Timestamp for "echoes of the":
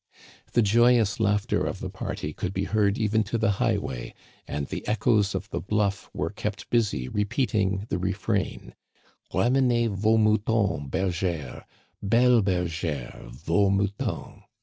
4.87-5.59